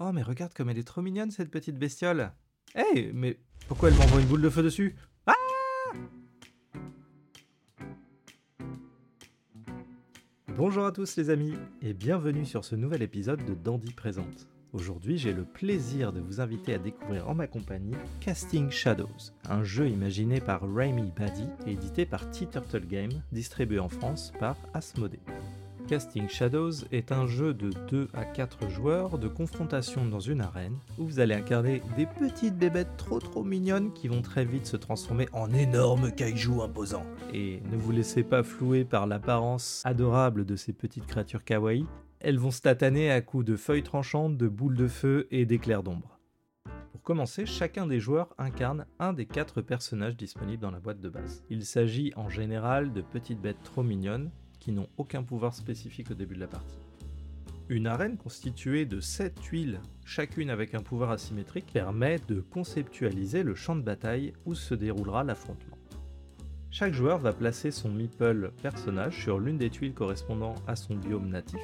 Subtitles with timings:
[0.00, 2.32] Oh, mais regarde comme elle est trop mignonne cette petite bestiole.
[2.74, 4.96] Hé, mais pourquoi elle m'envoie une boule de feu dessus?
[5.24, 5.34] Ah
[10.56, 14.48] Bonjour à tous les amis et bienvenue sur ce nouvel épisode de Dandy Présente.
[14.72, 19.62] Aujourd'hui, j'ai le plaisir de vous inviter à découvrir en ma compagnie Casting Shadows, un
[19.62, 25.20] jeu imaginé par Raimi Badi et édité par T-Turtle Game, distribué en France par Asmodee.
[25.86, 30.78] Casting Shadows est un jeu de 2 à 4 joueurs de confrontation dans une arène
[30.98, 34.78] où vous allez incarner des petites bébêtes trop trop mignonnes qui vont très vite se
[34.78, 37.04] transformer en énormes kaiju imposants.
[37.34, 41.84] Et ne vous laissez pas flouer par l'apparence adorable de ces petites créatures kawaii,
[42.20, 45.82] elles vont se tataner à coups de feuilles tranchantes, de boules de feu et d'éclairs
[45.82, 46.18] d'ombre.
[46.92, 51.10] Pour commencer, chacun des joueurs incarne un des quatre personnages disponibles dans la boîte de
[51.10, 51.44] base.
[51.50, 54.30] Il s'agit en général de petites bêtes trop mignonnes
[54.64, 56.78] qui n'ont aucun pouvoir spécifique au début de la partie.
[57.68, 63.54] Une arène constituée de 7 tuiles, chacune avec un pouvoir asymétrique, permet de conceptualiser le
[63.54, 65.76] champ de bataille où se déroulera l'affrontement.
[66.70, 71.28] Chaque joueur va placer son meeple personnage sur l'une des tuiles correspondant à son biome
[71.28, 71.60] natif,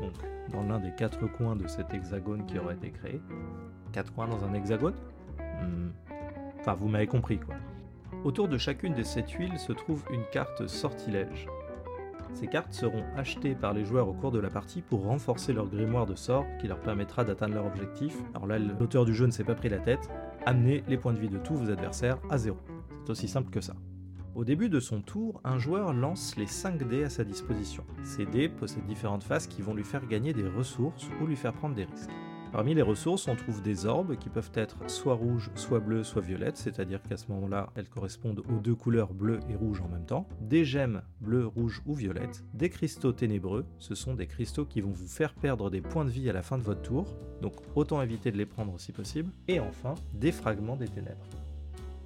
[0.00, 0.14] donc
[0.52, 3.20] dans l'un des quatre coins de cet hexagone qui aura été créé.
[3.92, 4.94] Quatre coins dans un hexagone?
[5.38, 5.88] Hmm.
[6.60, 7.56] Enfin, vous m'avez compris quoi.
[8.24, 11.46] Autour de chacune de ces tuiles se trouve une carte sortilège,
[12.34, 15.68] ces cartes seront achetées par les joueurs au cours de la partie pour renforcer leur
[15.68, 18.16] grimoire de sorts qui leur permettra d'atteindre leur objectif.
[18.34, 20.08] Alors là, l'auteur du jeu ne s'est pas pris la tête.
[20.46, 22.58] Amenez les points de vie de tous vos adversaires à zéro.
[23.04, 23.74] C'est aussi simple que ça.
[24.34, 27.84] Au début de son tour, un joueur lance les 5 dés à sa disposition.
[28.04, 31.52] Ces dés possèdent différentes faces qui vont lui faire gagner des ressources ou lui faire
[31.52, 32.10] prendre des risques.
[32.50, 36.22] Parmi les ressources, on trouve des orbes qui peuvent être soit rouges, soit bleues, soit
[36.22, 40.06] violettes, c'est-à-dire qu'à ce moment-là, elles correspondent aux deux couleurs bleu et rouge en même
[40.06, 40.26] temps.
[40.40, 42.42] Des gemmes bleues, rouges ou violettes.
[42.54, 46.10] Des cristaux ténébreux, ce sont des cristaux qui vont vous faire perdre des points de
[46.10, 49.30] vie à la fin de votre tour, donc autant éviter de les prendre si possible.
[49.46, 51.26] Et enfin, des fragments des ténèbres.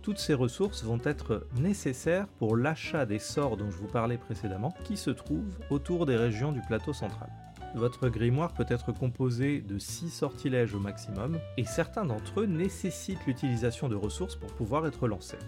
[0.02, 4.74] Toutes ces ressources vont être nécessaires pour l'achat des sorts dont je vous parlais précédemment,
[4.82, 7.30] qui se trouvent autour des régions du plateau central.
[7.74, 13.26] Votre grimoire peut être composé de 6 sortilèges au maximum, et certains d'entre eux nécessitent
[13.26, 15.38] l'utilisation de ressources pour pouvoir être lancés.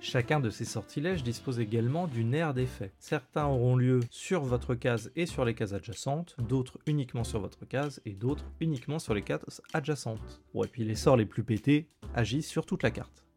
[0.00, 2.92] Chacun de ces sortilèges dispose également d'une aire d'effet.
[3.00, 7.66] Certains auront lieu sur votre case et sur les cases adjacentes, d'autres uniquement sur votre
[7.66, 10.40] case et d'autres uniquement sur les cases adjacentes.
[10.54, 13.27] Bon, et puis les sorts les plus pétés agissent sur toute la carte.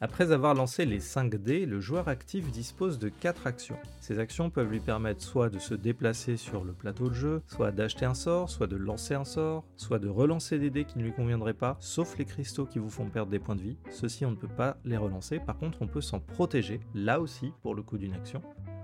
[0.00, 3.76] Après avoir lancé les 5 dés, le joueur actif dispose de 4 actions.
[3.98, 7.72] Ces actions peuvent lui permettre soit de se déplacer sur le plateau de jeu, soit
[7.72, 11.02] d'acheter un sort, soit de lancer un sort, soit de relancer des dés qui ne
[11.02, 13.76] lui conviendraient pas, sauf les cristaux qui vous font perdre des points de vie.
[13.90, 17.52] Ceux-ci on ne peut pas les relancer, par contre on peut s'en protéger, là aussi
[17.62, 18.40] pour le coup d'une action.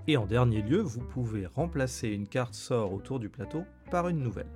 [0.07, 4.19] Et en dernier lieu, vous pouvez remplacer une carte sort autour du plateau par une
[4.19, 4.51] nouvelle.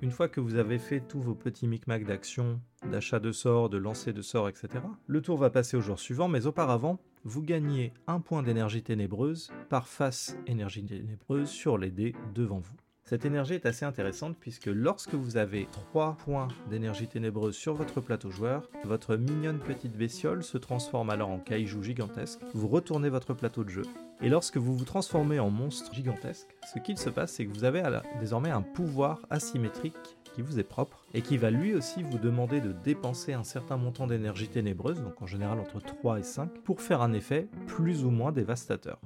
[0.00, 3.78] Une fois que vous avez fait tous vos petits micmacs d'action, d'achat de sorts, de
[3.78, 7.92] lancer de sorts, etc., le tour va passer au jour suivant, mais auparavant, vous gagnez
[8.06, 12.76] un point d'énergie ténébreuse par face énergie ténébreuse sur les dés devant vous.
[13.08, 18.02] Cette énergie est assez intéressante puisque lorsque vous avez 3 points d'énergie ténébreuse sur votre
[18.02, 23.32] plateau joueur, votre mignonne petite bestiole se transforme alors en kaiju gigantesque, vous retournez votre
[23.32, 23.84] plateau de jeu
[24.20, 27.64] et lorsque vous vous transformez en monstre gigantesque, ce qu'il se passe, c'est que vous
[27.64, 27.82] avez
[28.20, 32.60] désormais un pouvoir asymétrique qui vous est propre et qui va lui aussi vous demander
[32.60, 36.82] de dépenser un certain montant d'énergie ténébreuse, donc en général entre 3 et 5, pour
[36.82, 39.00] faire un effet plus ou moins dévastateur.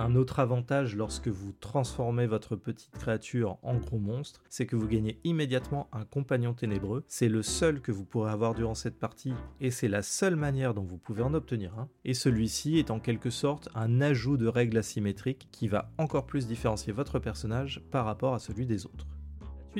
[0.00, 4.86] Un autre avantage lorsque vous transformez votre petite créature en gros monstre, c'est que vous
[4.86, 7.02] gagnez immédiatement un compagnon ténébreux.
[7.08, 10.72] C'est le seul que vous pourrez avoir durant cette partie et c'est la seule manière
[10.72, 11.88] dont vous pouvez en obtenir un.
[12.04, 16.46] Et celui-ci est en quelque sorte un ajout de règles asymétriques qui va encore plus
[16.46, 19.17] différencier votre personnage par rapport à celui des autres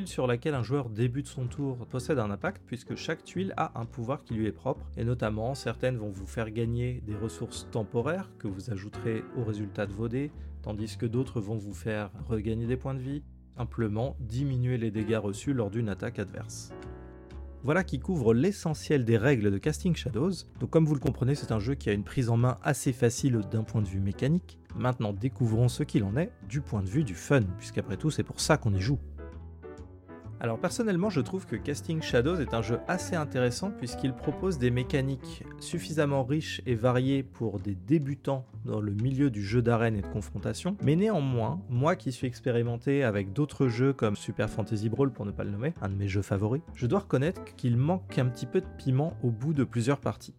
[0.06, 3.86] sur laquelle un joueur débute son tour possède un impact puisque chaque tuile a un
[3.86, 8.30] pouvoir qui lui est propre et notamment certaines vont vous faire gagner des ressources temporaires
[8.38, 10.30] que vous ajouterez au résultat de vos dés,
[10.62, 13.22] tandis que d'autres vont vous faire regagner des points de vie,
[13.56, 16.72] simplement diminuer les dégâts reçus lors d'une attaque adverse.
[17.64, 20.32] Voilà qui couvre l'essentiel des règles de Casting Shadows.
[20.60, 22.92] Donc comme vous le comprenez, c'est un jeu qui a une prise en main assez
[22.92, 24.58] facile d'un point de vue mécanique.
[24.76, 28.22] Maintenant découvrons ce qu'il en est du point de vue du fun, puisqu'après tout c'est
[28.22, 29.00] pour ça qu'on y joue.
[30.40, 34.70] Alors personnellement, je trouve que Casting Shadows est un jeu assez intéressant puisqu'il propose des
[34.70, 40.02] mécaniques suffisamment riches et variées pour des débutants dans le milieu du jeu d'arène et
[40.02, 40.76] de confrontation.
[40.82, 45.32] Mais néanmoins, moi qui suis expérimenté avec d'autres jeux comme Super Fantasy Brawl pour ne
[45.32, 48.46] pas le nommer, un de mes jeux favoris, je dois reconnaître qu'il manque un petit
[48.46, 50.34] peu de piment au bout de plusieurs parties.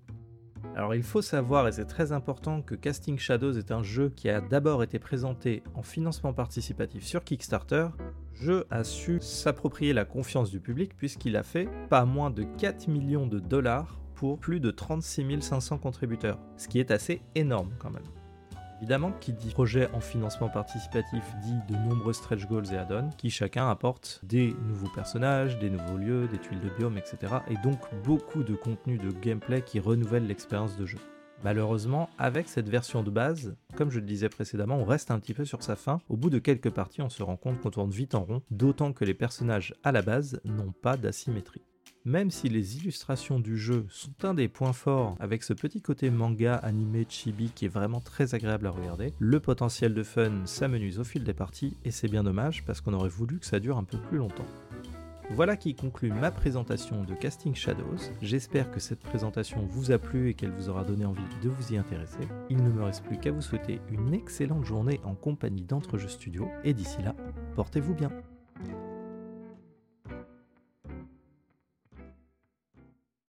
[0.79, 4.29] Alors il faut savoir, et c'est très important, que Casting Shadows est un jeu qui
[4.29, 7.87] a d'abord été présenté en financement participatif sur Kickstarter,
[8.33, 12.87] jeu a su s'approprier la confiance du public puisqu'il a fait pas moins de 4
[12.87, 17.91] millions de dollars pour plus de 36 500 contributeurs, ce qui est assez énorme quand
[17.91, 18.07] même.
[18.79, 23.29] Évidemment, qui dit projet en financement participatif dit de nombreux stretch goals et add-ons qui
[23.29, 27.39] chacun apportent des nouveaux personnages, des nouveaux lieux, des tuiles de biome, etc.
[27.49, 30.99] Et donc beaucoup de contenu de gameplay qui renouvelle l'expérience de jeu.
[31.43, 35.33] Malheureusement, avec cette version de base, comme je le disais précédemment, on reste un petit
[35.33, 35.99] peu sur sa fin.
[36.07, 38.93] Au bout de quelques parties, on se rend compte qu'on tourne vite en rond, d'autant
[38.93, 41.69] que les personnages à la base n'ont pas d'asymétrie.
[42.05, 46.09] Même si les illustrations du jeu sont un des points forts avec ce petit côté
[46.09, 50.99] manga animé chibi qui est vraiment très agréable à regarder, le potentiel de fun s'amenuise
[50.99, 53.77] au fil des parties et c'est bien dommage parce qu'on aurait voulu que ça dure
[53.77, 54.47] un peu plus longtemps.
[55.31, 57.99] Voilà qui conclut ma présentation de Casting Shadows.
[58.21, 61.73] J'espère que cette présentation vous a plu et qu'elle vous aura donné envie de vous
[61.73, 62.27] y intéresser.
[62.49, 66.07] Il ne me reste plus qu'à vous souhaiter une excellente journée en compagnie d'Entre Jeux
[66.07, 67.13] Studio et d'ici là,
[67.55, 68.09] portez-vous bien.